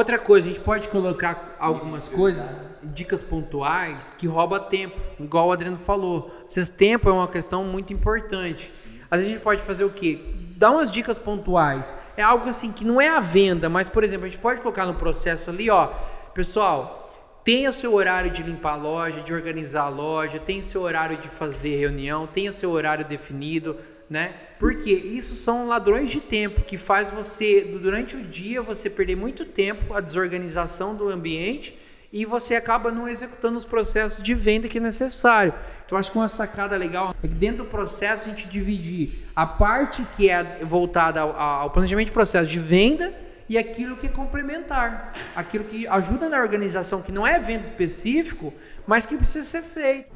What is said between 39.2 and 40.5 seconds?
a parte que